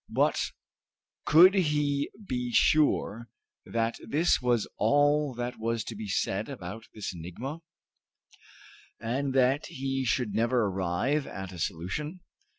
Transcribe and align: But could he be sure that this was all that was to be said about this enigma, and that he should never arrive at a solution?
But 0.09 0.45
could 1.25 1.53
he 1.53 2.09
be 2.27 2.51
sure 2.51 3.29
that 3.67 3.99
this 4.03 4.41
was 4.41 4.67
all 4.77 5.35
that 5.35 5.59
was 5.59 5.83
to 5.83 5.95
be 5.95 6.07
said 6.07 6.49
about 6.49 6.85
this 6.95 7.13
enigma, 7.13 7.59
and 8.99 9.35
that 9.35 9.67
he 9.67 10.03
should 10.03 10.33
never 10.33 10.65
arrive 10.65 11.27
at 11.27 11.51
a 11.51 11.59
solution? 11.59 12.21